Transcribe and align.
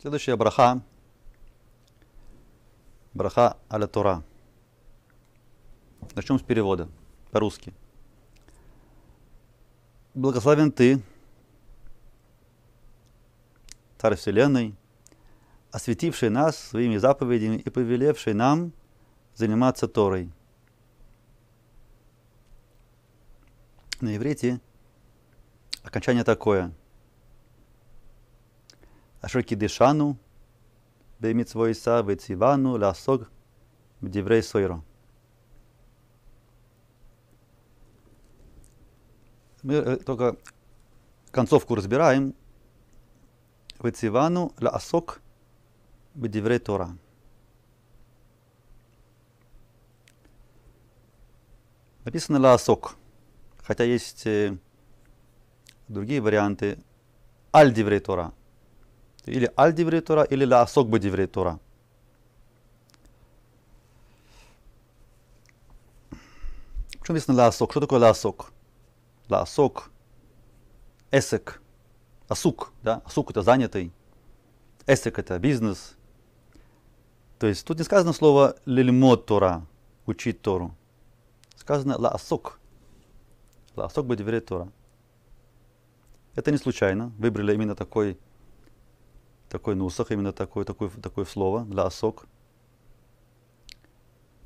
Следующая 0.00 0.34
браха. 0.34 0.82
Браха 3.12 3.58
аля 3.70 3.86
Тора. 3.86 4.24
Начнем 6.14 6.38
с 6.38 6.42
перевода 6.42 6.88
по-русски. 7.30 7.74
Благословен 10.14 10.72
ты, 10.72 11.02
Царь 13.98 14.16
Вселенной, 14.16 14.74
осветивший 15.70 16.30
нас 16.30 16.56
своими 16.56 16.96
заповедями 16.96 17.56
и 17.56 17.68
повелевший 17.68 18.32
нам 18.32 18.72
заниматься 19.34 19.86
Торой. 19.86 20.32
На 24.00 24.16
иврите 24.16 24.62
окончание 25.82 26.24
такое. 26.24 26.72
Ашер 29.20 29.42
кидешану 29.42 30.18
бемитсвоиса 31.18 32.00
вецивану 32.00 32.78
ласог 32.78 33.30
бдиврей 34.00 34.42
сойро. 34.42 34.82
Мы 39.62 39.96
только 39.96 40.36
концовку 41.30 41.74
разбираем. 41.74 42.34
Вецивану 43.78 44.52
ласок 44.58 45.20
бдиврей 46.14 46.58
Тора. 46.58 46.96
Написано 52.04 52.40
ласок, 52.40 52.96
хотя 53.58 53.84
есть 53.84 54.26
другие 55.88 56.22
варианты. 56.22 56.78
Аль 57.54 57.72
диврей 57.74 58.00
Тора. 58.00 58.32
Или 59.26 59.52
аль 59.56 59.74
диврей 59.74 60.00
Тора, 60.00 60.22
или 60.22 60.44
ласок 60.44 60.88
бы 60.88 60.98
диврей 60.98 61.26
Тора. 61.26 61.58
Почему 66.98 67.14
написано 67.14 67.36
ласок? 67.36 67.70
Что 67.70 67.80
такое 67.80 67.98
ласок? 67.98 68.52
Ласок. 69.28 69.90
Эсек. 71.10 71.60
Асук, 72.28 72.72
да? 72.82 73.02
Асук 73.04 73.30
это 73.30 73.42
занятый. 73.42 73.92
Эсек 74.86 75.18
это 75.18 75.38
бизнес. 75.38 75.96
То 77.38 77.46
есть 77.46 77.66
тут 77.66 77.78
не 77.78 77.84
сказано 77.84 78.12
слово 78.12 78.56
лильмот 78.66 79.26
Тора, 79.26 79.66
учить 80.06 80.40
Тору. 80.42 80.76
Сказано 81.56 81.98
лаасок. 81.98 82.60
Лаасок 83.76 84.06
бы 84.06 84.16
диврей 84.16 84.40
Тора. 84.40 84.70
Это 86.36 86.52
не 86.52 86.58
случайно. 86.58 87.12
Выбрали 87.18 87.54
именно 87.54 87.74
такой, 87.74 88.18
такой 89.50 89.74
нусах, 89.74 90.10
именно 90.12 90.32
такое, 90.32 90.64
такое, 90.64 90.88
такое 90.88 91.24
слово 91.24 91.64
для 91.64 91.84
осок. 91.84 92.26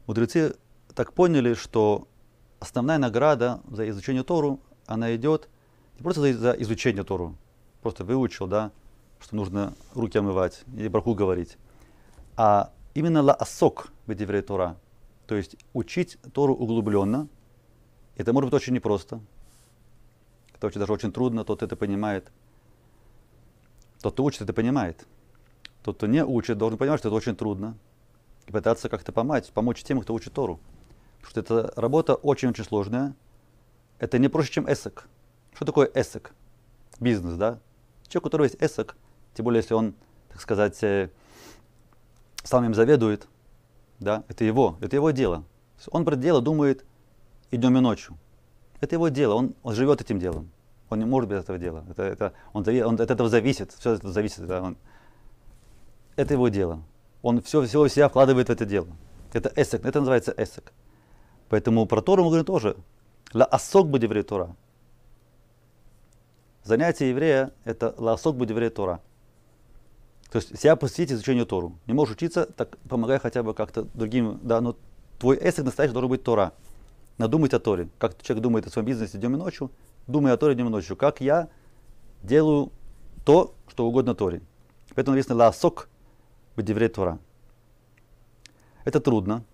Мудрецы 0.06 0.56
так 0.94 1.12
поняли, 1.12 1.54
что 1.54 2.08
основная 2.58 2.98
награда 2.98 3.60
за 3.70 3.88
изучение 3.90 4.24
Тору, 4.24 4.60
она 4.86 5.14
идет 5.14 5.48
не 5.96 6.02
просто 6.02 6.22
за, 6.22 6.38
за 6.38 6.50
изучение 6.52 7.04
Тору, 7.04 7.36
просто 7.82 8.04
выучил, 8.04 8.46
да, 8.46 8.72
что 9.20 9.36
нужно 9.36 9.74
руки 9.94 10.18
омывать 10.18 10.64
и 10.76 10.88
браху 10.88 11.14
говорить, 11.14 11.58
а 12.36 12.72
именно 12.94 13.22
ла 13.22 13.34
асок 13.34 13.88
в 14.06 14.10
еврей 14.10 14.42
Тора, 14.42 14.76
то 15.26 15.34
есть 15.34 15.56
учить 15.72 16.18
Тору 16.32 16.54
углубленно. 16.54 17.28
Это 18.16 18.32
может 18.32 18.50
быть 18.50 18.62
очень 18.62 18.74
непросто, 18.74 19.20
это 20.54 20.66
очень, 20.66 20.80
даже 20.80 20.92
очень 20.92 21.12
трудно, 21.12 21.44
тот 21.44 21.62
это 21.62 21.76
понимает. 21.76 22.32
Тот, 24.04 24.12
кто 24.12 24.24
учит, 24.24 24.42
это 24.42 24.52
понимает. 24.52 25.06
Тот, 25.82 25.96
кто 25.96 26.06
не 26.06 26.22
учит, 26.22 26.58
должен 26.58 26.76
понимать, 26.76 26.98
что 26.98 27.08
это 27.08 27.16
очень 27.16 27.34
трудно. 27.34 27.74
И 28.46 28.52
пытаться 28.52 28.90
как-то 28.90 29.12
помочь, 29.12 29.46
помочь 29.46 29.82
тем, 29.82 29.98
кто 30.02 30.12
учит 30.12 30.34
Тору. 30.34 30.60
Потому 31.22 31.30
что 31.30 31.40
эта 31.40 31.72
работа 31.80 32.14
очень-очень 32.14 32.64
сложная. 32.64 33.14
Это 33.98 34.18
не 34.18 34.28
проще, 34.28 34.52
чем 34.52 34.70
эсек. 34.70 35.08
Что 35.54 35.64
такое 35.64 35.90
эсек? 35.94 36.34
Бизнес, 37.00 37.36
да? 37.36 37.60
Человек, 38.08 38.16
у 38.16 38.28
которого 38.28 38.44
есть 38.44 38.58
эсек, 38.60 38.94
тем 39.32 39.44
более, 39.44 39.62
если 39.62 39.72
он, 39.72 39.94
так 40.28 40.42
сказать, 40.42 40.82
э, 40.82 41.08
сам 42.42 42.66
им 42.66 42.74
заведует, 42.74 43.26
да, 44.00 44.22
это 44.28 44.44
его, 44.44 44.76
это 44.82 44.96
его 44.96 45.12
дело. 45.12 45.44
Он 45.90 46.04
про 46.04 46.16
дело 46.16 46.42
думает 46.42 46.84
и 47.50 47.56
днем, 47.56 47.78
и 47.78 47.80
ночью. 47.80 48.18
Это 48.82 48.96
его 48.96 49.08
дело, 49.08 49.32
он, 49.32 49.54
он 49.62 49.74
живет 49.74 50.02
этим 50.02 50.18
делом. 50.18 50.50
Он 50.94 51.00
не 51.00 51.06
может 51.06 51.28
без 51.28 51.40
этого 51.40 51.58
дела. 51.58 51.84
Это, 51.90 52.04
это, 52.04 52.32
он, 52.52 52.64
он 52.68 52.94
от 53.00 53.10
этого 53.10 53.28
зависит, 53.28 53.72
все 53.72 53.94
это 53.94 54.12
зависит. 54.12 54.46
Да, 54.46 54.62
он, 54.62 54.76
это 56.14 56.34
его 56.34 56.48
дело. 56.48 56.84
Он 57.20 57.42
все, 57.42 57.62
всего 57.66 57.88
себя 57.88 58.08
вкладывает 58.08 58.46
в 58.46 58.52
это 58.52 58.64
дело. 58.64 58.86
Это 59.32 59.52
эсек, 59.56 59.84
это 59.84 59.98
называется 59.98 60.32
эсек. 60.36 60.72
Поэтому 61.48 61.84
про 61.86 62.00
Тору 62.00 62.22
мы 62.22 62.28
говорим 62.28 62.44
тоже. 62.44 62.76
Ла 63.32 63.44
асок 63.44 63.88
будет 63.88 64.28
Тора. 64.28 64.54
Занятие 66.62 67.10
еврея– 67.10 67.50
это 67.64 67.92
ла 67.98 68.12
асок 68.12 68.36
будет 68.36 68.74
Тора. 68.76 69.00
То 70.30 70.38
есть 70.38 70.56
себя 70.60 70.76
посвятить 70.76 71.10
изучению 71.10 71.44
Тору. 71.44 71.76
Не 71.88 71.94
можешь 71.94 72.14
учиться, 72.14 72.46
так 72.46 72.78
помогай 72.88 73.18
хотя 73.18 73.42
бы 73.42 73.52
как-то 73.52 73.82
другим. 73.94 74.38
Да, 74.44 74.60
но 74.60 74.76
твой 75.18 75.38
эсек 75.42 75.64
настоящий 75.64 75.92
должен 75.92 76.10
быть 76.10 76.22
Тора 76.22 76.52
надумать 77.18 77.52
о 77.52 77.58
Торе. 77.58 77.88
Как 77.98 78.22
человек 78.22 78.44
думает 78.44 78.66
о 78.68 78.70
своем 78.70 78.86
бизнесе 78.86 79.18
днем 79.18 79.34
и 79.34 79.38
ночью, 79.38 79.72
думай 80.06 80.32
о 80.32 80.36
Торе 80.36 80.54
днем 80.54 80.68
и 80.68 80.70
ночью. 80.70 80.96
Как 80.96 81.20
я 81.20 81.48
делаю 82.22 82.72
то, 83.24 83.54
что 83.68 83.86
угодно 83.86 84.14
Торе. 84.14 84.42
Поэтому 84.94 85.16
написано 85.16 85.36
«Ласок 85.36 85.88
в 86.56 86.62
Девре 86.62 86.88
Тора». 86.88 87.18
Это 88.84 89.00
трудно. 89.00 89.44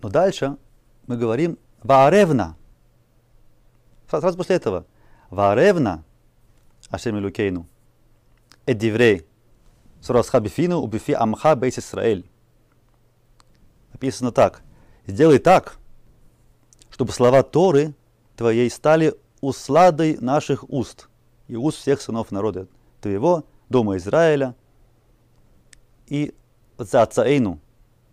Но 0.00 0.08
дальше 0.08 0.56
мы 1.06 1.16
говорим 1.16 1.58
«Вааревна». 1.82 2.56
Сразу 4.08 4.36
после 4.36 4.56
этого. 4.56 4.86
«Вааревна» 5.30 6.04
Ашем 6.90 7.18
Илюкейну. 7.18 7.66
Эдиврей. 8.66 9.26
Сурасха 10.00 10.40
бифину 10.40 10.78
убифи 10.78 11.12
амха 11.12 11.54
бейс 11.56 11.78
Исраэль. 11.78 12.30
Написано 13.92 14.32
так– 14.32 14.62
Сделай 15.08 15.38
так, 15.38 15.78
чтобы 16.90 17.12
слова 17.12 17.42
Торы 17.42 17.94
твоей 18.38 18.70
стали 18.70 19.14
усладой 19.40 20.16
наших 20.20 20.70
уст 20.70 21.08
и 21.48 21.56
уст 21.56 21.78
всех 21.78 22.00
сынов 22.00 22.30
народа 22.30 22.68
твоего, 23.00 23.44
дома 23.68 23.96
Израиля 23.96 24.54
и 26.06 26.32
за 26.78 27.02
отца 27.02 27.26
Эйну, 27.26 27.58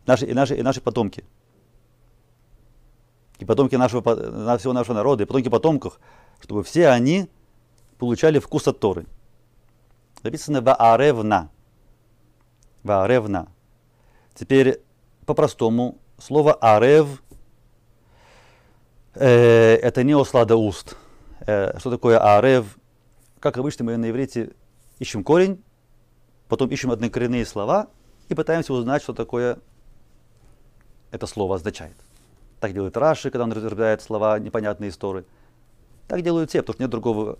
наши, 0.07 0.25
и, 0.25 0.33
наши, 0.33 0.55
и 0.55 0.63
наши 0.63 0.81
потомки. 0.81 1.23
И 3.37 3.45
потомки 3.45 3.75
нашего, 3.75 4.57
всего 4.57 4.73
нашего 4.73 4.95
народа, 4.95 5.23
и 5.23 5.25
потомки 5.27 5.49
потомков, 5.49 5.99
чтобы 6.39 6.63
все 6.63 6.87
они 6.87 7.29
получали 7.99 8.39
вкус 8.39 8.67
от 8.67 8.79
Торы. 8.79 9.05
Написано 10.23 10.61
«Вааревна». 10.61 11.51
«Вааревна». 12.83 13.47
Теперь 14.33 14.81
по-простому 15.25 15.99
Слово 16.17 16.53
арев 16.53 17.21
э, 19.15 19.75
это 19.75 20.03
не 20.03 20.13
ослада 20.13 20.55
уст. 20.55 20.95
Э, 21.47 21.77
что 21.79 21.91
такое 21.91 22.19
арев? 22.19 22.77
Как 23.39 23.57
обычно 23.57 23.85
мы 23.85 23.97
на 23.97 24.09
иврите 24.09 24.51
ищем 24.99 25.23
корень, 25.23 25.63
потом 26.47 26.69
ищем 26.69 26.91
однокоренные 26.91 27.45
слова 27.45 27.87
и 28.29 28.35
пытаемся 28.35 28.73
узнать, 28.73 29.01
что 29.01 29.13
такое 29.13 29.59
это 31.11 31.27
слово 31.27 31.55
означает. 31.55 31.95
Так 32.59 32.73
делает 32.73 32.97
Раши, 32.97 33.29
когда 33.29 33.43
он 33.43 33.51
разбирает 33.51 34.01
слова 34.01 34.39
непонятные 34.39 34.89
истории. 34.89 35.23
Так 36.07 36.21
делают 36.21 36.49
все, 36.49 36.61
потому 36.61 36.75
что 36.75 36.83
нет 36.83 36.91
другого 36.91 37.37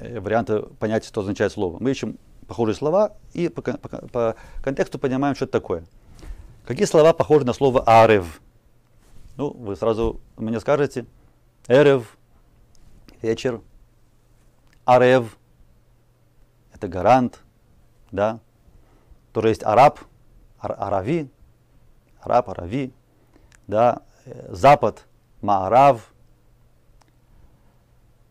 э, 0.00 0.20
варианта 0.20 0.62
понять, 0.78 1.04
что 1.04 1.20
означает 1.20 1.52
слово. 1.52 1.78
Мы 1.80 1.90
ищем 1.90 2.18
похожие 2.46 2.74
слова 2.74 3.12
и 3.34 3.48
по, 3.48 3.62
по, 3.62 3.76
по 3.88 4.36
контексту 4.62 4.98
понимаем, 4.98 5.34
что 5.34 5.44
это 5.44 5.52
такое. 5.52 5.84
Какие 6.66 6.86
слова 6.86 7.12
похожи 7.12 7.44
на 7.44 7.52
слово 7.52 7.82
арев? 7.82 8.40
Ну, 9.38 9.50
вы 9.50 9.76
сразу 9.76 10.20
мне 10.36 10.58
скажете. 10.58 11.06
Эрев, 11.68 12.18
вечер. 13.22 13.60
Арев, 14.84 15.38
это 16.74 16.88
гарант, 16.88 17.44
да. 18.10 18.40
Тоже 19.32 19.50
есть 19.50 19.62
араб, 19.62 20.00
ар 20.58 20.74
арави, 20.76 21.30
араб, 22.20 22.50
арави, 22.50 22.92
да. 23.68 24.02
Запад, 24.48 25.06
маарав. 25.40 26.12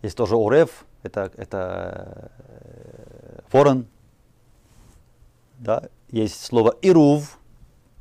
Есть 0.01 0.17
тоже 0.17 0.35
урев, 0.35 0.85
это, 1.03 1.31
это 1.37 2.31
ворон, 3.49 3.87
да. 5.57 5.87
Есть 6.09 6.43
слово 6.43 6.75
ирув, 6.81 7.39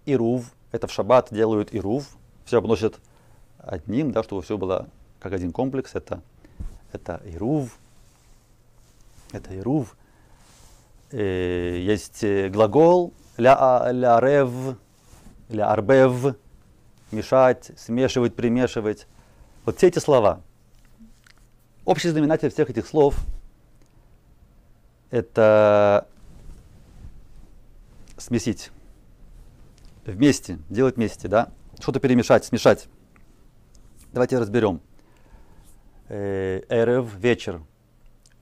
Ирув, 0.07 0.53
это 0.73 0.89
в 0.89 0.93
шаббат 0.93 1.29
делают 1.31 1.73
Ирув, 1.73 2.17
все 2.47 2.59
обносят 2.59 3.01
одним, 3.59 4.13
да, 4.13 4.23
чтобы 4.23 4.41
все 4.41 4.57
было 4.57 4.89
как 5.19 5.33
один 5.33 5.53
комплекс, 5.53 5.95
это, 5.95 6.23
это 6.93 7.21
Ирув, 7.27 7.77
это 9.33 9.53
Ирув. 9.55 9.97
э, 11.11 11.79
есть 11.81 12.23
э, 12.23 12.49
глагол 12.49 13.13
ля, 13.37 13.89
ля 13.91 14.21
рев, 14.21 14.79
ля 15.49 15.73
арбев, 15.73 16.37
мешать, 17.11 17.73
смешивать, 17.77 18.35
примешивать. 18.35 19.07
Вот 19.65 19.79
все 19.79 19.89
эти 19.89 19.99
слова. 19.99 20.41
Общий 21.85 22.09
знаменатель 22.09 22.51
всех 22.51 22.71
этих 22.71 22.87
слов– 22.87 23.17
это 25.11 26.07
смесить 28.17 28.71
вместе, 30.05 30.59
делать 30.69 30.97
вместе, 30.97 31.29
да? 31.29 31.51
Что-то 31.81 32.01
перемешать, 32.01 32.45
смешать. 32.45 32.89
Давайте 34.13 34.39
разберем. 34.39 34.81
Э, 36.09 36.63
эрев– 36.69 37.15
вечер. 37.17 37.63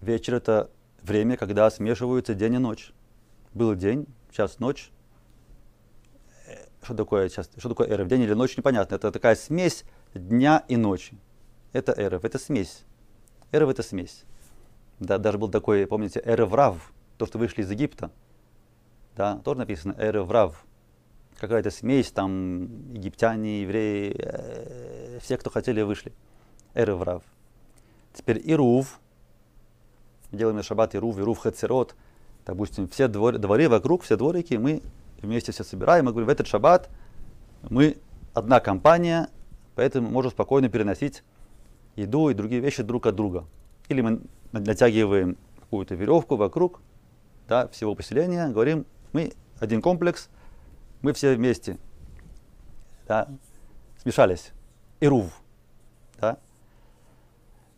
Вечер– 0.01 0.35
это 0.37 0.71
время, 1.03 1.37
когда 1.37 1.69
смешиваются 1.71 2.35
день 2.35 2.55
и 2.55 2.59
ночь. 2.59 2.93
Был 3.53 3.75
день, 3.75 4.07
сейчас 4.31 4.59
ночь. 4.59 4.91
Э, 6.47 6.67
что 6.83 6.95
такое 6.95 7.29
сейчас? 7.29 7.51
Что 7.57 7.71
такое 7.71 7.89
эрев? 7.89 8.07
День 8.09 8.23
или 8.23 8.35
ночь? 8.35 8.57
Непонятно. 8.57 8.95
Это 8.95 9.11
такая 9.11 9.35
смесь 9.35 9.85
дня 10.15 10.65
и 10.69 10.77
ночи. 10.77 11.17
Это 11.73 11.93
эрев, 11.97 12.25
это 12.25 12.39
смесь. 12.39 12.85
Эрев 13.51 13.69
это 13.69 13.83
смесь. 13.83 14.25
Да, 15.01 15.19
даже 15.19 15.39
был 15.39 15.49
такой, 15.49 15.87
помните, 15.87 16.23
эрев 16.25 16.53
рав, 16.53 16.93
то, 17.19 17.27
что 17.27 17.39
вышли 17.39 17.63
из 17.63 17.71
Египта. 17.71 18.11
Да, 19.17 19.39
тоже 19.39 19.59
написано 19.59 19.95
эрев 19.99 20.31
рав. 20.31 20.65
Какая-то 21.45 21.71
смесь, 21.71 22.11
там 22.11 22.91
египтяне, 22.95 23.61
евреи, 23.65 24.17
э, 24.19 25.19
все, 25.21 25.37
кто 25.37 25.51
хотели, 25.51 25.83
вышли. 25.83 26.11
Эрев 26.73 27.03
рав. 27.03 27.23
Теперь 28.15 28.41
Ирув, 28.43 28.99
делаем 30.33 30.57
на 30.57 30.63
шаббат 30.63 30.95
Ирув, 30.95 31.19
Ирув 31.19 31.39
Хацерот, 31.39 31.97
допустим, 32.47 32.89
все 32.89 33.09
двор, 33.09 33.37
дворы 33.37 33.69
вокруг, 33.69 34.05
все 34.05 34.17
дворики, 34.17 34.55
мы 34.55 34.81
вместе 35.21 35.53
все 35.53 35.65
собираем, 35.65 36.07
мы 36.07 36.13
говорим, 36.13 36.29
в 36.29 36.31
этот 36.31 36.47
шаббат 36.47 36.89
мы 37.69 37.99
одна 38.33 38.61
компания, 38.61 39.29
поэтому 39.75 40.09
можем 40.09 40.31
спокойно 40.31 40.71
переносить 40.71 41.25
еду 41.95 42.31
и 42.31 42.35
другие 42.35 42.63
вещи 42.63 42.83
друг 42.83 43.07
от 43.07 43.17
друга. 43.17 43.45
Или 43.91 44.01
мы 44.01 44.23
натягиваем 44.53 45.37
какую-то 45.61 45.95
веревку 45.95 46.37
вокруг 46.37 46.81
да, 47.49 47.69
всего 47.69 47.95
поселения, 47.95 48.49
говорим, 48.49 48.87
мы 49.13 49.35
один 49.61 49.83
комплекс, 49.83 50.31
мы 51.05 51.13
все 51.13 51.35
вместе 51.35 51.77
да, 53.07 53.29
смешались. 53.99 54.53
Ирув. 55.01 55.27
Да? 56.19 56.39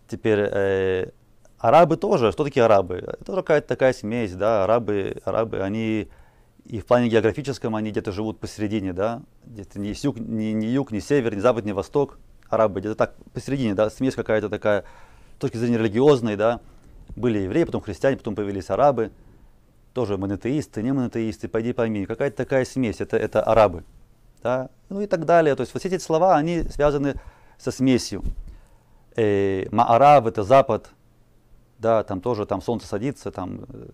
Теперь 0.06 0.38
э, 0.38 1.10
арабы 1.58 1.96
тоже. 1.96 2.30
Что 2.30 2.44
такие 2.44 2.64
арабы? 2.64 2.98
Это 2.98 3.34
какая-то 3.34 3.66
такая 3.66 3.92
смесь, 3.92 4.32
да. 4.32 4.62
Арабы, 4.62 5.20
арабы, 5.24 5.60
они 5.60 6.08
и 6.66 6.78
в 6.78 6.86
плане 6.86 7.08
географическом 7.08 7.74
они 7.74 7.90
где-то 7.90 8.12
живут 8.12 8.38
посередине, 8.38 8.92
да. 8.92 9.22
Где-то 9.44 9.80
ни 9.80 9.92
юг, 10.04 10.18
ни, 10.20 10.52
ни 10.52 10.66
юг, 10.66 10.92
ни 10.92 11.00
север, 11.00 11.34
ни 11.34 11.40
запад, 11.40 11.64
ни 11.64 11.72
восток. 11.72 12.20
Арабы 12.48 12.78
где-то 12.78 12.94
так 12.94 13.16
посередине, 13.32 13.74
да. 13.74 13.90
Смесь 13.90 14.14
какая-то 14.14 14.48
такая, 14.48 14.84
с 15.36 15.40
точки 15.40 15.56
зрения 15.56 15.78
религиозной, 15.78 16.36
да. 16.36 16.60
Были 17.16 17.40
евреи, 17.40 17.64
потом 17.64 17.80
христиане, 17.80 18.18
потом 18.18 18.36
появились 18.36 18.70
арабы. 18.70 19.10
Тоже 19.96 20.18
монотеисты, 20.18 20.82
не 20.82 20.92
монотеисты, 20.92 21.48
пойди 21.48 21.72
пойми. 21.72 22.04
Какая-то 22.04 22.36
такая 22.36 22.66
смесь, 22.66 23.00
это, 23.00 23.16
это 23.16 23.42
арабы. 23.42 23.82
Да? 24.42 24.68
Ну 24.90 25.00
и 25.00 25.06
так 25.06 25.24
далее. 25.24 25.56
То 25.56 25.62
есть 25.62 25.72
вот 25.72 25.82
эти 25.86 25.96
слова, 25.96 26.36
они 26.36 26.64
связаны 26.64 27.14
со 27.56 27.70
смесью 27.70 28.22
э, 29.16 29.66
Маарав 29.70 30.26
это 30.26 30.42
запад, 30.42 30.90
да, 31.78 32.04
там 32.04 32.20
тоже 32.20 32.44
там 32.44 32.60
солнце 32.60 32.86
садится, 32.86 33.30
там 33.30 33.60
э, 33.70 33.88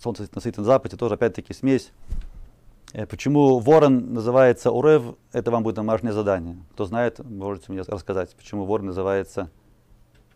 солнце 0.00 0.26
садится 0.34 0.62
на 0.62 0.66
западе, 0.66 0.96
тоже 0.96 1.14
опять-таки 1.14 1.54
смесь. 1.54 1.92
Э, 2.92 3.06
почему 3.06 3.60
ворон 3.60 4.14
называется 4.14 4.72
Урев, 4.72 5.14
это 5.30 5.52
вам 5.52 5.62
будет 5.62 5.76
домашнее 5.76 6.12
задание. 6.12 6.56
Кто 6.72 6.86
знает, 6.86 7.20
можете 7.20 7.70
мне 7.70 7.82
рассказать, 7.82 8.34
почему 8.34 8.64
ворон 8.64 8.86
называется 8.86 9.48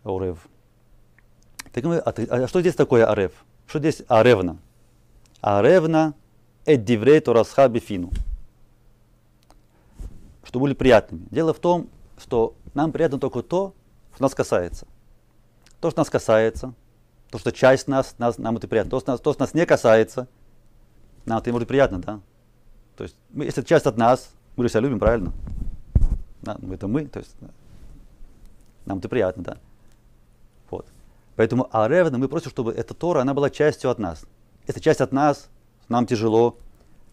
Урев. 0.05 0.47
Так 1.73 1.83
мы, 1.83 1.97
а, 1.97 2.13
а 2.29 2.47
что 2.47 2.61
здесь 2.61 2.75
такое 2.75 3.05
Арев? 3.05 3.33
Что 3.67 3.79
здесь 3.79 4.01
Аревна? 4.07 4.57
Аревна 5.41 6.13
эддиврей 6.65 7.19
торасха 7.19 7.67
бифину. 7.67 8.11
Что 10.43 10.59
были 10.59 10.73
приятными. 10.73 11.27
Дело 11.29 11.53
в 11.53 11.59
том, 11.59 11.89
что 12.17 12.55
нам 12.73 12.91
приятно 12.91 13.19
только 13.19 13.43
то, 13.43 13.73
что 14.13 14.23
нас 14.23 14.33
касается. 14.33 14.87
То, 15.81 15.91
что 15.91 15.99
нас 15.99 16.09
касается, 16.09 16.73
то, 17.29 17.37
что 17.37 17.51
часть 17.51 17.87
нас, 17.87 18.15
нас 18.17 18.37
нам 18.37 18.55
это 18.57 18.67
приятно. 18.67 18.91
То, 18.91 18.99
что 19.01 19.11
нас, 19.11 19.19
то, 19.19 19.33
что 19.33 19.41
нас 19.41 19.53
не 19.53 19.65
касается, 19.65 20.27
нам 21.25 21.39
это 21.39 21.51
может 21.51 21.67
приятно, 21.67 21.99
да? 21.99 22.21
То 22.95 23.03
есть, 23.03 23.17
мы, 23.29 23.43
если 23.43 23.61
это 23.61 23.69
часть 23.69 23.85
от 23.85 23.97
нас, 23.97 24.31
мы 24.55 24.63
же 24.63 24.69
себя 24.69 24.79
любим, 24.79 24.97
правильно? 24.97 25.33
Да, 26.41 26.57
ну, 26.59 26.73
это 26.73 26.87
мы, 26.87 27.05
то 27.05 27.19
есть, 27.19 27.35
нам 28.85 28.99
это 28.99 29.09
приятно, 29.09 29.43
да? 29.43 29.57
Поэтому 31.37 31.69
Аревна, 31.71 32.17
мы 32.17 32.27
просим, 32.27 32.51
чтобы 32.51 32.73
эта 32.73 32.93
Тора, 32.93 33.21
она 33.21 33.33
была 33.33 33.49
частью 33.49 33.89
от 33.89 33.99
нас. 33.99 34.25
Это 34.67 34.81
часть 34.81 34.99
от 34.99 35.13
нас, 35.13 35.49
нам 35.87 36.05
тяжело, 36.05 36.57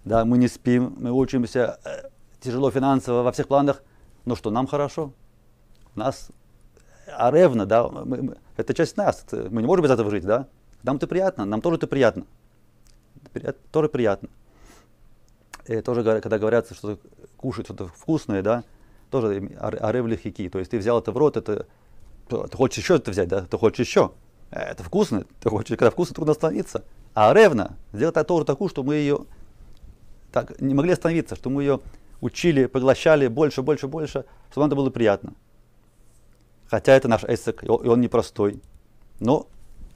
да, 0.05 0.25
мы 0.25 0.39
не 0.39 0.49
спим, 0.49 0.97
мы 0.99 1.13
учимся, 1.13 1.79
э, 1.85 2.09
тяжело 2.41 2.73
финансово 2.73 3.23
во 3.23 3.31
всех 3.31 3.47
планах– 3.47 3.81
ну 4.25 4.37
что, 4.37 4.51
нам 4.51 4.67
хорошо. 4.67 5.13
Нас 5.95 6.31
аревно, 7.07 7.67
да, 7.67 7.89
мы, 7.89 8.23
мы, 8.23 8.37
это 8.57 8.75
часть 8.75 8.97
нас, 8.97 9.25
мы 9.33 9.61
не 9.61 9.67
можем 9.67 9.85
без 9.85 9.91
этого 9.91 10.11
жить, 10.11 10.25
да. 10.25 10.49
Нам 10.83 10.97
это 10.97 11.07
приятно, 11.07 11.45
нам 11.45 11.61
тоже 11.61 11.77
это 11.77 11.87
приятно. 11.87 12.27
Это 13.35 13.59
тоже 13.71 13.89
приятно. 13.89 14.29
И 15.67 15.81
тоже, 15.81 16.03
когда 16.21 16.39
говорят, 16.39 16.71
что 16.75 16.99
кушать 17.37 17.67
что-то 17.67 17.87
вкусное, 17.89 18.43
да, 18.43 18.65
тоже 19.11 19.51
арев 19.61 20.19
хики, 20.19 20.49
то 20.49 20.59
есть 20.59 20.71
ты 20.71 20.79
взял 20.79 20.99
это 20.99 21.13
в 21.13 21.17
рот, 21.17 21.37
это, 21.37 21.67
ты 22.29 22.57
хочешь 22.57 22.79
еще 22.79 22.97
это 22.97 23.11
взять, 23.11 23.29
да, 23.29 23.43
ты 23.43 23.59
хочешь 23.59 23.87
еще. 23.87 24.13
Это 24.51 24.83
вкусно, 24.85 25.25
ты 25.41 25.51
хочешь, 25.51 25.77
когда 25.77 25.91
вкусно, 25.91 26.15
трудно 26.15 26.33
остановиться. 26.33 26.85
А 27.15 27.33
ревна, 27.33 27.77
сделать 27.93 28.27
тоже 28.27 28.45
такую, 28.45 28.69
что 28.69 28.83
мы 28.83 28.95
ее 28.95 29.27
так 30.33 30.61
не 30.61 30.75
могли 30.75 30.93
остановиться, 30.93 31.37
что 31.37 31.51
мы 31.51 31.63
ее 31.63 31.81
учили, 32.21 32.67
поглощали 32.67 33.29
больше, 33.29 33.63
больше, 33.63 33.87
больше, 33.87 34.25
чтобы 34.51 34.63
нам 34.63 34.67
это 34.69 34.77
было 34.77 34.91
приятно. 34.91 35.35
Хотя 36.67 36.93
это 36.93 37.09
наш 37.09 37.25
эсек, 37.25 37.63
и 37.63 37.69
он 37.69 38.01
непростой. 38.01 38.61
Но 39.21 39.47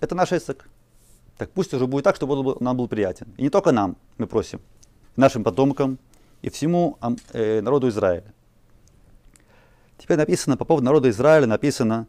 это 0.01 0.15
наш 0.15 0.33
эсек. 0.33 0.69
Так 1.37 1.51
пусть 1.51 1.73
уже 1.73 1.87
будет 1.87 2.05
так, 2.05 2.17
чтобы 2.17 2.35
он 2.35 2.57
нам 2.61 2.77
был 2.77 2.89
приятен. 2.89 3.29
И 3.37 3.43
не 3.43 3.51
только 3.51 3.73
нам, 3.73 3.97
мы 4.19 4.27
просим, 4.27 4.61
нашим 5.17 5.45
потомкам 5.45 5.99
и 6.43 6.51
всему 6.51 6.99
э, 7.33 7.61
народу 7.61 7.89
Израиля. 7.89 8.33
Теперь 9.99 10.17
написано 10.17 10.57
по 10.57 10.65
поводу 10.65 10.85
народа 10.85 11.11
Израиля, 11.11 11.47
написано, 11.47 12.07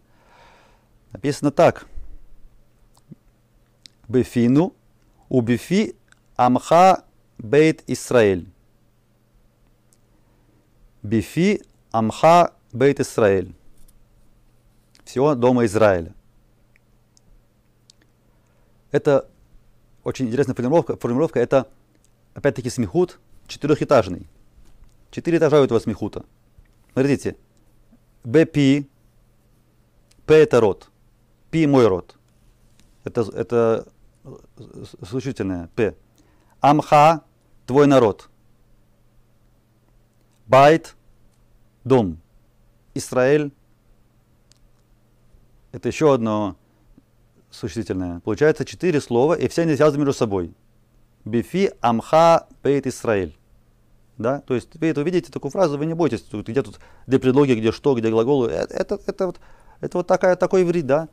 написано 1.11 1.51
так. 1.51 1.87
Бефину 4.07 4.73
убифи 5.29 5.95
амха 6.35 7.03
бейт 7.37 7.83
Исраэль. 7.87 8.51
Бифи 11.01 11.61
Амха 11.91 12.53
Бейт 12.71 12.99
Исраэль. 12.99 13.53
Всего 15.05 15.33
дома 15.35 15.65
Израиля. 15.65 16.13
Это 18.91 19.29
очень 20.03 20.27
интересная 20.27 20.55
формулировка. 20.55 20.97
формулировка 20.97 21.39
это, 21.39 21.67
опять-таки, 22.33 22.69
смехут 22.69 23.19
четырехэтажный. 23.47 24.27
Четыре 25.11 25.37
этажа 25.37 25.61
у 25.61 25.63
этого 25.63 25.79
смехута. 25.79 26.25
Смотрите. 26.93 27.35
בפי, 28.23 28.85
פי 30.25 30.35
это 30.35 30.59
рот. 30.59 30.88
פי 31.51 31.67
мой 31.67 31.87
рот. 31.87 32.17
Это, 33.03 33.21
это 33.33 33.87
существительное 35.07 35.69
פי. 35.75 35.95
עמך 36.61 37.23
твой 37.65 37.87
народ. 37.87 38.29
בית– 40.47 40.95
дом. 41.83 42.19
Израиль– 42.93 43.51
это 45.71 45.87
еще 45.87 46.13
одно 46.13 46.55
существительное. 47.49 48.19
Получается 48.21 48.65
четыре 48.65 48.99
слова, 49.01 49.33
и 49.33 49.47
все 49.47 49.63
они 49.63 49.75
связаны 49.75 49.99
между 49.99 50.13
собой. 50.13 50.53
בפי 51.25 51.71
עמך 51.81 52.47
בית 52.63 52.87
ישראל. 52.87 53.37
Да? 54.17 54.41
То 54.41 54.55
есть 54.55 54.75
вы 54.75 54.87
это 54.87 55.01
увидите 55.01 55.31
такую 55.31 55.51
фразу, 55.51 55.77
вы 55.77 55.85
не 55.85 55.93
бойтесь, 55.93 56.25
где 56.31 56.61
тут, 56.61 56.79
где 57.07 57.19
предлоги, 57.19 57.53
где 57.53 57.71
что, 57.71 57.95
где 57.95 58.09
глаголы. 58.09 58.49
Это, 58.49 58.73
это, 58.73 58.99
это, 59.05 59.25
вот, 59.27 59.39
это 59.79 59.97
вот 59.97 60.07
такая, 60.07 60.35
такой 60.35 60.63
иврит, 60.63 60.85
да? 60.85 61.07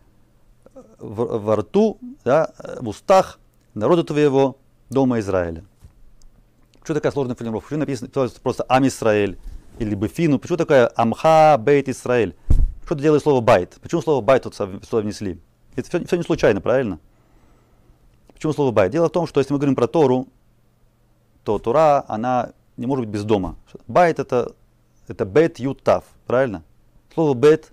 В, 0.99 1.39
во 1.39 1.57
рту, 1.57 1.99
да, 2.25 2.53
в 2.81 2.89
устах 2.89 3.39
народа 3.75 4.05
твоего, 4.05 4.59
дома 4.91 5.19
Израиля. 5.21 5.65
Почему 6.81 6.97
такая 6.97 7.13
сложная 7.13 7.35
формулировка? 7.35 7.69
Почему 7.69 7.81
написано 7.81 8.11
просто 8.43 8.65
עם 8.69 8.87
ישראל 8.87 9.39
или 9.79 9.95
בפינו? 9.95 10.39
Почему 10.39 10.57
такая 10.59 10.91
עמך 10.95 11.57
בית 11.59 11.89
ישראל? 11.89 12.37
Что 12.85 12.95
ты 12.95 13.03
делаешь 13.03 13.23
слово 13.23 13.41
בית? 13.41 13.79
Почему 13.83 14.01
слово 14.03 14.21
בית 14.21 14.45
тут 14.45 14.55
сюда 14.55 15.03
внесли? 15.03 15.41
Это 15.75 15.89
все, 15.89 16.05
все 16.05 16.17
не 16.17 16.23
случайно, 16.23 16.61
правильно? 16.61 17.01
Почему 18.33 18.53
слово 18.53 18.71
בית? 18.71 18.93
Дело 18.93 19.09
в 19.09 19.13
том, 19.13 19.27
что 19.27 19.41
если 19.41 19.53
мы 19.53 19.59
говорим 19.59 19.75
про 19.75 19.89
Тору, 19.89 20.29
то 21.43 21.59
Тора, 21.59 22.05
она 22.07 22.53
не 22.77 22.87
может 22.87 23.07
быть 23.07 23.15
без 23.15 23.25
дома. 23.25 23.57
בית 23.89 24.21
это, 24.21 24.53
это 25.09 25.25
бет, 25.25 25.59
йуд, 25.59 25.83
тав, 25.83 26.05
правильно? 26.27 26.63
Слово 27.15 27.35
бет, 27.35 27.73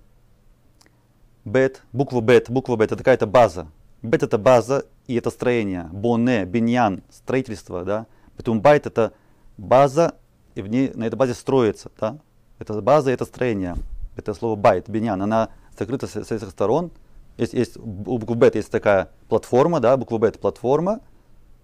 бет, 1.44 1.82
буква 1.92 2.20
бет, 2.20 2.50
буква 2.50 2.76
бет, 2.76 2.92
это 2.92 2.98
какая-то 2.98 3.26
база. 3.26 3.66
Бет 4.02 4.22
это 4.22 4.38
база 4.38 4.86
и 5.06 5.14
это 5.14 5.30
строение. 5.30 5.88
בונה, 5.92 6.44
בניין, 6.44 7.02
строительство, 7.10 7.84
да. 7.84 8.06
Поэтому 8.36 8.60
בית 8.60 8.86
это 8.86 9.12
база, 9.56 10.14
и 10.54 10.62
в 10.62 10.68
ней, 10.68 10.90
на 10.94 11.04
этой 11.04 11.16
базе 11.16 11.34
строится, 11.34 11.90
да. 11.98 12.18
Это 12.58 12.80
база, 12.80 13.10
это 13.10 13.24
строение. 13.24 13.76
Это 14.16 14.34
слово 14.34 14.56
בית, 14.56 14.88
בניין, 14.88 15.20
она 15.20 15.50
закрыта 15.78 16.06
с, 16.06 16.16
с 16.16 16.30
этих 16.30 16.50
сторон. 16.50 16.90
Есть, 17.36 17.52
есть 17.52 17.76
у 17.76 18.18
буквы 18.18 18.36
бет 18.36 18.54
есть 18.54 18.70
такая 18.70 19.10
платформа, 19.28 19.80
да, 19.80 19.96
буква 19.96 20.18
бет 20.18 20.38
платформа, 20.38 21.00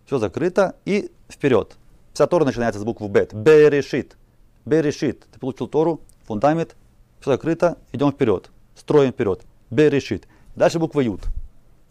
все 0.06 0.18
закрыто 0.18 0.74
и 0.84 1.12
вперед. 1.28 1.76
Вся 2.12 2.26
Тора 2.26 2.44
начинается 2.44 2.80
с 2.80 2.84
буквы 2.84 3.08
бет. 3.08 3.32
Берешит. 3.32 4.16
Берешит. 4.64 5.26
Ты 5.32 5.38
получил 5.38 5.68
Тору, 5.68 6.00
фундамент, 6.26 6.74
все 7.20 7.32
закрыто, 7.32 7.78
идем 7.92 8.10
вперед. 8.10 8.50
Строим 8.74 9.12
вперед. 9.12 9.42
Берешит. 9.70 10.26
Дальше 10.56 10.78
буква 10.78 11.00
Ют. 11.00 11.22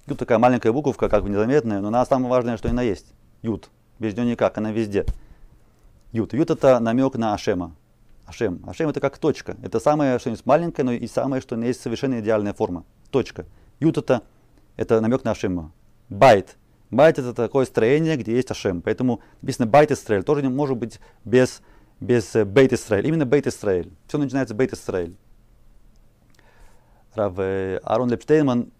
Ют 0.08 0.20
такая 0.20 0.38
маленькая 0.38 0.72
буковка, 0.72 1.08
как 1.10 1.24
бы 1.24 1.30
незаметная, 1.30 1.80
но 1.80 1.88
она 1.88 2.06
самое 2.06 2.30
важное, 2.30 2.58
что 2.58 2.70
она 2.70 2.82
есть. 2.82 3.14
Ют. 3.42 3.70
Без 4.00 4.16
нее 4.16 4.26
никак, 4.26 4.58
она 4.58 4.72
везде. 4.72 5.06
Ют. 6.12 6.34
Ют 6.34 6.50
это 6.50 6.80
намек 6.80 7.16
на 7.16 7.34
Ашема. 7.34 7.76
השם. 8.26 8.62
השם 8.68 8.90
это 8.90 9.00
как 9.00 9.18
точка. 9.18 9.58
Это 9.64 9.80
самое 9.80 10.20
что-нибудь 10.20 10.46
маленькое, 10.46 10.86
но 10.86 10.92
и 10.92 11.08
самое, 11.08 11.42
что 11.42 11.56
есть 11.56 11.82
совершенно 11.82 12.20
идеальная 12.20 12.54
форма. 12.54 12.84
Точка. 13.12 13.46
Йуд 13.80 13.98
это, 13.98 14.22
это 14.78 15.00
намек 15.02 15.24
на 15.24 15.32
Ашема. 15.32 15.72
בית. 16.10 16.58
בית 16.92 17.20
это 17.20 17.34
такое 17.34 17.66
строение, 17.66 18.18
где 18.18 18.36
есть 18.36 18.52
השם. 18.52 18.82
Поэтому 18.82 19.22
написано 19.42 19.68
בית 19.68 19.92
ישראל. 19.92 20.24
Тоже 20.24 20.42
не 20.42 20.50
может 20.50 20.78
быть 20.78 21.00
без, 21.24 21.62
без 22.00 22.36
э, 22.36 22.46
בית 22.46 22.74
ישראל. 22.74 23.08
Именно 23.08 23.26
בית 23.26 23.48
ישראל. 23.48 23.92
Все 24.08 24.18
начинается 24.18 24.54
בית 24.54 24.74
ישראל. 24.74 25.16
Рав 27.16 27.34
э, 27.38 27.80
Арон 27.84 28.10
Лейб 28.10 28.27
Штейнман, 28.27 28.72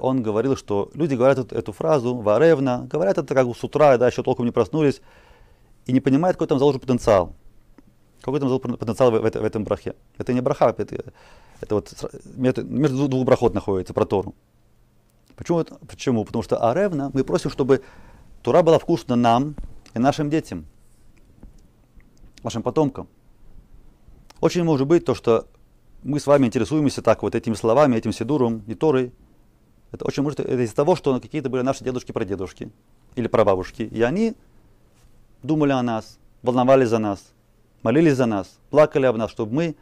он 0.00 0.22
говорил, 0.22 0.56
что 0.56 0.90
люди 0.94 1.14
говорят 1.14 1.38
эту, 1.38 1.54
эту 1.54 1.72
фразу 1.72 2.14
«והערב 2.14 2.56
נא», 2.56 2.86
говорят 2.90 3.18
это 3.18 3.34
как 3.34 3.46
бы 3.46 3.54
с 3.54 3.64
утра, 3.64 3.98
да, 3.98 4.06
еще 4.06 4.22
толком 4.22 4.46
не 4.46 4.52
проснулись, 4.52 5.00
и 5.86 5.92
не 5.92 6.00
понимают, 6.00 6.36
какой 6.36 6.46
там 6.48 6.58
заложен 6.58 6.80
потенциал. 6.80 7.34
Какой 8.20 8.38
там 8.40 8.48
заложен 8.48 8.76
потенциал 8.76 9.10
в, 9.10 9.18
в, 9.18 9.22
в 9.22 9.44
этом 9.44 9.64
брахе. 9.64 9.94
Это 10.18 10.32
не 10.32 10.40
браха, 10.40 10.74
это, 10.76 11.12
это 11.60 11.74
вот 11.74 11.92
между, 12.36 12.64
между 12.64 13.08
двух 13.08 13.24
брахот 13.24 13.54
находится, 13.54 13.92
про 13.92 14.04
Тору. 14.04 14.34
Почему? 15.36 15.64
Почему? 15.64 16.24
Потому 16.24 16.42
что 16.42 16.70
аревна, 16.70 17.10
мы 17.12 17.24
просим, 17.24 17.50
чтобы 17.50 17.82
Тура 18.42 18.62
была 18.62 18.78
вкусна 18.78 19.16
нам 19.16 19.54
и 19.94 19.98
нашим 19.98 20.30
детям, 20.30 20.66
нашим 22.42 22.62
потомкам. 22.62 23.08
Очень 24.40 24.64
может 24.64 24.86
быть 24.86 25.04
то, 25.04 25.14
что 25.14 25.46
мы 26.06 26.20
с 26.20 26.26
вами 26.26 26.46
интересуемся 26.46 27.02
так 27.02 27.22
вот 27.22 27.34
этими 27.34 27.54
словами, 27.54 27.96
этим 27.96 28.12
сидуром 28.12 28.62
и 28.68 28.74
Торой. 28.74 29.12
Это 29.90 30.04
очень 30.04 30.22
может 30.22 30.38
это 30.38 30.62
из-за 30.62 30.74
того, 30.74 30.94
что 30.94 31.18
какие-то 31.20 31.48
были 31.48 31.62
наши 31.62 31.82
дедушки-прадедушки 31.82 32.70
или 33.16 33.26
прабабушки. 33.26 33.82
И 33.82 34.02
они 34.02 34.34
думали 35.42 35.72
о 35.72 35.82
нас, 35.82 36.18
волновались 36.42 36.88
за 36.88 36.98
нас, 36.98 37.32
молились 37.82 38.14
за 38.14 38.26
нас, 38.26 38.58
плакали 38.70 39.06
об 39.06 39.16
нас, 39.16 39.32
чтобы 39.32 39.52
мы 39.52 39.76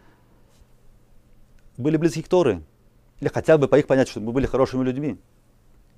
были 1.76 1.98
близки 1.98 2.22
к 2.22 2.28
Торе. 2.28 2.62
Или 3.20 3.28
хотя 3.28 3.58
бы 3.58 3.68
по 3.68 3.78
их 3.78 3.86
понять, 3.86 4.08
чтобы 4.08 4.26
мы 4.26 4.32
были 4.32 4.46
хорошими 4.46 4.82
людьми. 4.82 5.18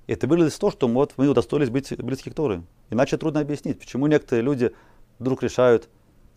И 0.07 0.13
это 0.13 0.27
вылилось 0.27 0.55
в 0.55 0.59
то, 0.59 0.71
что 0.71 0.89
вот 0.89 1.13
мы 1.15 1.29
удостоились 1.29 1.69
быть 1.69 1.97
близки 1.97 2.29
к 2.29 2.33
Торе. 2.33 2.63
Иначе 2.89 3.17
трудно 3.17 3.39
объяснить, 3.39 3.79
почему 3.79 4.07
некоторые 4.07 4.43
люди 4.43 4.73
вдруг 5.19 5.41
решают 5.41 5.87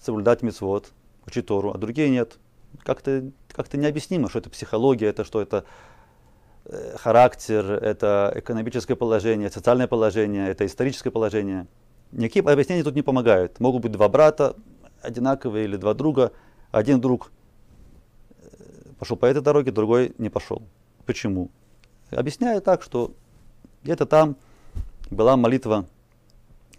соблюдать 0.00 0.42
мицвод, 0.42 0.92
учить 1.26 1.46
Тору, 1.46 1.72
а 1.72 1.78
другие 1.78 2.08
нет. 2.08 2.38
Как-то 2.82 3.30
как 3.52 3.72
необъяснимо, 3.74 4.28
что 4.28 4.38
это 4.38 4.50
психология, 4.50 5.06
это 5.06 5.24
что 5.24 5.40
это 5.42 5.64
э, 6.64 6.96
характер, 6.96 7.72
это 7.72 8.32
экономическое 8.36 8.96
положение, 8.96 9.50
социальное 9.50 9.86
положение, 9.86 10.48
это 10.48 10.66
историческое 10.66 11.10
положение. 11.10 11.66
Никакие 12.12 12.44
объяснения 12.44 12.82
тут 12.82 12.94
не 12.94 13.02
помогают. 13.02 13.60
Могут 13.60 13.82
быть 13.82 13.92
два 13.92 14.08
брата 14.08 14.56
одинаковые 15.02 15.64
или 15.64 15.76
два 15.76 15.94
друга. 15.94 16.32
Один 16.70 17.00
друг 17.00 17.32
э, 18.30 18.44
пошел 18.98 19.16
по 19.16 19.26
этой 19.26 19.42
дороге, 19.42 19.72
другой 19.72 20.14
не 20.18 20.30
пошел. 20.30 20.62
Почему? 21.06 21.50
Объясняю 22.10 22.60
так, 22.60 22.82
что 22.82 23.14
где-то 23.82 24.06
там 24.06 24.36
была 25.10 25.36
молитва, 25.36 25.86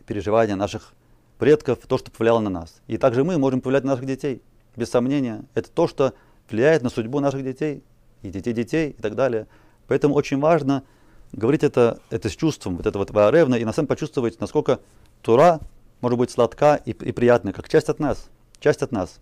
переживания 0.06 0.56
наших 0.56 0.94
предков, 1.38 1.80
то, 1.88 1.98
что 1.98 2.12
повлияло 2.12 2.40
на 2.40 2.50
нас. 2.50 2.82
И 2.88 2.98
также 2.98 3.24
мы 3.24 3.38
можем 3.38 3.62
повлиять 3.62 3.84
на 3.84 3.92
наших 3.92 4.06
детей. 4.06 4.42
Без 4.76 4.90
сомнения, 4.90 5.44
это 5.54 5.70
то, 5.70 5.88
что 5.88 6.14
влияет 6.50 6.82
на 6.82 6.90
судьбу 6.90 7.20
наших 7.20 7.44
детей, 7.44 7.84
и 8.22 8.30
детей 8.30 8.54
детей, 8.54 8.90
и 8.92 9.02
так 9.02 9.16
далее. 9.16 9.48
Поэтому 9.88 10.16
очень 10.16 10.40
важно 10.40 10.84
говорить 11.32 11.64
это, 11.64 12.00
это 12.10 12.30
с 12.30 12.36
чувством, 12.36 12.78
вот 12.78 12.86
это 12.86 12.98
вот 12.98 13.12
вааревно, 13.12 13.56
и 13.56 13.66
на 13.66 13.74
самом 13.74 13.88
почувствовать, 13.88 14.40
насколько 14.40 14.80
Тура 15.22 15.60
может 16.02 16.18
быть 16.18 16.32
сладка 16.32 16.76
и, 16.86 16.92
и 16.92 17.12
приятна, 17.12 17.54
как 17.54 17.70
часть 17.70 17.90
от 17.90 18.00
нас, 18.00 18.30
часть 18.60 18.82
от 18.82 18.92
нас. 18.92 19.20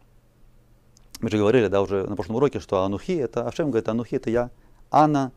Мы 1.21 1.29
же 1.29 1.37
говорили, 1.37 1.67
да, 1.67 1.81
уже 1.81 2.07
на 2.07 2.15
прошлом 2.15 2.37
уроке, 2.37 2.59
что 2.59 2.83
Анухи, 2.83 3.11
это 3.11 3.47
Ашем 3.47 3.71
говорит, 3.71 3.89
Анухи 3.89 4.15
это 4.15 4.29
я, 4.29 4.51
Анна, 4.89 5.31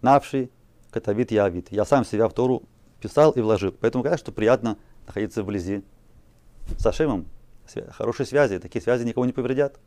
Навши, 0.00 0.50
Катавит 0.90 1.30
Явит. 1.30 1.70
Я 1.70 1.84
сам 1.84 2.04
себя 2.04 2.28
в 2.28 2.32
Тору 2.32 2.62
писал 3.00 3.32
и 3.32 3.40
вложил. 3.40 3.74
Поэтому, 3.78 4.02
конечно, 4.02 4.32
приятно 4.32 4.78
находиться 5.06 5.42
вблизи 5.42 5.82
с 6.78 6.86
Ашемом 6.86 7.26
хорошие 7.90 8.26
связи, 8.26 8.58
такие 8.58 8.82
связи 8.82 9.04
никого 9.04 9.26
не 9.26 9.32
повредят. 9.32 9.78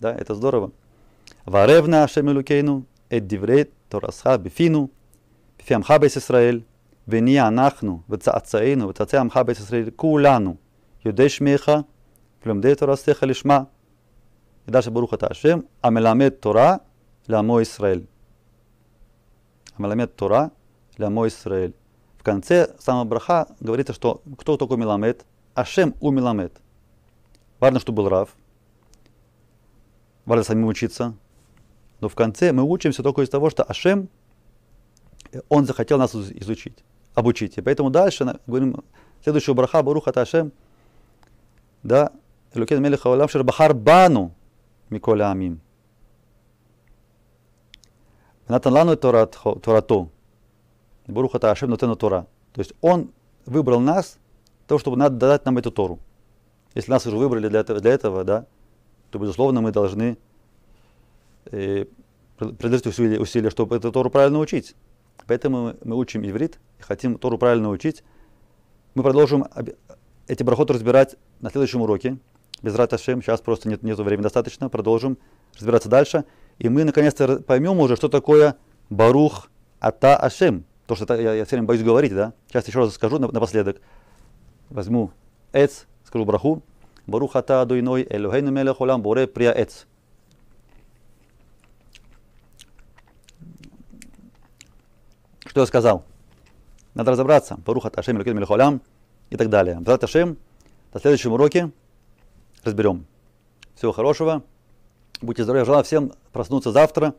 Да, 0.00 0.12
это 0.14 0.34
здорово. 0.34 0.72
Варевна 1.44 2.04
Ашемилукейну, 2.04 2.84
Эддиврей, 3.10 3.70
Торасха, 3.88 4.38
Бифину, 4.38 4.90
Бифиамха 5.58 5.98
Бес 5.98 6.16
Исраэль, 6.16 6.64
Вения 7.06 7.46
Анахну, 7.46 8.02
Вецаацаину, 8.08 8.88
Вецаацеамха 8.88 9.44
Бес 9.44 9.60
Исраэль, 9.60 9.90
Кулану, 9.92 10.58
Юдеш 11.02 11.40
Меха, 11.40 11.84
Плюмдей 12.42 12.74
Торастеха 12.74 13.26
Лишма, 13.26 13.68
и 14.66 14.70
дальше 14.70 14.90
Баруха 14.90 15.16
Ташем, 15.16 15.66
амеламет 15.80 16.40
Тора, 16.40 16.80
Лямо 17.26 17.62
Исраэль. 17.62 18.06
амеламет 19.76 20.16
Тора, 20.16 20.50
Лямо 20.98 21.28
Исраэль. 21.28 21.74
В 22.18 22.22
конце 22.22 22.74
самого 22.78 23.04
браха 23.04 23.48
говорится, 23.60 23.92
что 23.92 24.22
кто 24.38 24.56
такой 24.56 24.78
меламет 24.78 25.26
Ашем 25.54 25.94
у 26.00 26.10
меламет 26.10 26.60
Важно, 27.64 27.80
чтобы 27.80 28.02
был 28.02 28.10
Рав. 28.10 28.28
Важно 30.26 30.44
самим 30.44 30.66
учиться. 30.66 31.14
Но 31.98 32.10
в 32.10 32.14
конце 32.14 32.52
мы 32.52 32.62
учимся 32.62 33.02
только 33.02 33.22
из 33.22 33.30
того, 33.30 33.48
что 33.48 33.62
Ашем, 33.62 34.10
он 35.48 35.64
захотел 35.64 35.96
нас 35.96 36.14
изучить, 36.14 36.84
обучить. 37.14 37.56
И 37.56 37.62
поэтому 37.62 37.88
дальше 37.88 38.38
говорим, 38.46 38.84
следующего 39.22 39.54
браха 39.54 39.82
Баруха 39.82 40.10
Ашем, 40.10 40.52
да, 41.82 42.12
Элукен 42.52 42.82
Мелеха 42.82 43.08
Олам 43.08 43.28
Бахар 43.32 43.72
Бану 43.72 44.34
Миколя 44.90 45.30
Амим. 45.30 45.62
Натан 48.46 48.74
лану 48.74 48.94
Торату. 48.94 50.10
Баруха 51.06 51.38
Ашем 51.50 51.70
Нотену 51.70 51.96
Тора. 51.96 52.26
То 52.52 52.60
есть 52.60 52.74
он 52.82 53.10
выбрал 53.46 53.80
нас, 53.80 54.18
того, 54.66 54.78
чтобы 54.78 54.98
надо 54.98 55.16
дать 55.16 55.46
нам 55.46 55.56
эту 55.56 55.70
Тору. 55.70 55.98
Если 56.74 56.90
нас 56.90 57.06
уже 57.06 57.16
выбрали 57.16 57.48
для 57.48 57.60
этого, 57.60 57.80
для 57.80 57.92
этого 57.92 58.24
да, 58.24 58.46
то, 59.10 59.18
безусловно, 59.18 59.60
мы 59.60 59.70
должны 59.70 60.18
э, 61.46 61.86
приложить 62.36 62.86
усилия, 62.86 63.20
усилия, 63.20 63.50
чтобы 63.50 63.76
эту 63.76 63.92
Тору 63.92 64.10
правильно 64.10 64.38
учить. 64.38 64.74
Поэтому 65.26 65.74
мы, 65.84 65.96
учим 65.96 66.26
иврит 66.26 66.58
и 66.78 66.82
хотим 66.82 67.18
Тору 67.18 67.38
правильно 67.38 67.70
учить. 67.70 68.02
Мы 68.94 69.02
продолжим 69.02 69.46
эти 70.26 70.42
брахоты 70.42 70.74
разбирать 70.74 71.16
на 71.40 71.50
следующем 71.50 71.80
уроке. 71.80 72.18
Без 72.62 72.74
Раташем, 72.74 73.22
сейчас 73.22 73.40
просто 73.40 73.68
нет, 73.68 73.82
нет 73.82 73.98
времени 73.98 74.22
достаточно. 74.22 74.68
Продолжим 74.68 75.18
разбираться 75.54 75.88
дальше. 75.88 76.24
И 76.58 76.68
мы 76.68 76.84
наконец-то 76.84 77.40
поймем 77.40 77.78
уже, 77.78 77.96
что 77.96 78.08
такое 78.08 78.56
Барух 78.90 79.50
Ата 79.80 80.16
Ашем. 80.16 80.64
То, 80.86 80.94
что 80.94 81.14
я, 81.14 81.34
я 81.34 81.44
все 81.44 81.56
время 81.56 81.66
боюсь 81.66 81.82
говорить, 81.82 82.14
да? 82.14 82.32
Сейчас 82.48 82.66
еще 82.68 82.80
раз 82.80 82.94
скажу 82.94 83.18
напоследок. 83.18 83.80
Возьму 84.70 85.12
Эц, 85.52 85.86
скажу 86.14 86.24
браху. 86.24 86.62
Барух 87.08 87.34
Ата 87.34 87.60
Адуиной 87.60 88.06
Элохейну 88.08 88.52
Мелех 88.52 88.80
Олам 88.80 89.02
Боре 89.02 89.26
Прия 89.26 89.52
Эц. 89.52 89.84
Что 95.44 95.60
я 95.62 95.66
сказал? 95.66 96.04
Надо 96.94 97.10
разобраться. 97.10 97.56
Барух 97.66 97.86
Ата 97.86 97.98
Ашем 97.98 98.16
Элохейну 98.16 98.36
Мелех 98.36 98.50
Олам 98.50 98.80
и 99.30 99.36
так 99.36 99.48
далее. 99.48 99.80
Брат 99.80 100.04
Ашем, 100.04 100.38
на 100.92 101.00
следующем 101.00 101.32
уроке 101.32 101.72
разберем. 102.62 103.06
Всего 103.74 103.90
хорошего. 103.90 104.44
Будьте 105.20 105.42
здоровы. 105.42 105.64
Желаю 105.64 105.82
всем 105.82 106.12
проснуться 106.32 106.70
завтра 106.70 107.16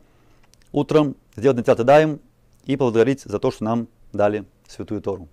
утром, 0.71 1.17
сделать 1.35 1.67
на 1.67 1.75
даем 1.83 2.21
и 2.63 2.77
поблагодарить 2.77 3.23
за 3.23 3.39
то, 3.39 3.51
что 3.51 3.65
нам 3.65 3.89
дали 4.13 4.45
Святую 4.69 5.01
Тору. 5.01 5.27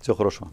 Всего 0.00 0.16
хорошего. 0.16 0.50